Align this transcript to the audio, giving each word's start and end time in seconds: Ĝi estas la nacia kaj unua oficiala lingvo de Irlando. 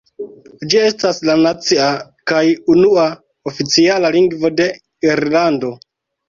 Ĝi 0.69 0.77
estas 0.83 1.19
la 1.29 1.35
nacia 1.41 1.89
kaj 2.31 2.41
unua 2.77 3.05
oficiala 3.53 4.13
lingvo 4.17 4.53
de 4.63 4.69
Irlando. 5.11 5.73